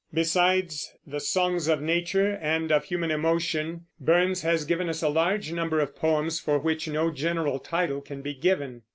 Besides 0.11 0.95
the 1.05 1.19
songs 1.19 1.67
of 1.67 1.79
nature 1.79 2.31
and 2.41 2.71
of 2.71 2.85
human 2.85 3.11
emotion, 3.11 3.85
Burns 3.99 4.41
has 4.41 4.65
given 4.65 4.89
us 4.89 5.03
a 5.03 5.09
large 5.09 5.51
number 5.51 5.79
of 5.79 5.95
poems 5.95 6.39
for 6.39 6.57
which 6.57 6.87
no 6.87 7.11
general 7.11 7.59
title 7.59 8.01
can 8.01 8.23
be 8.23 8.33
given. 8.33 8.81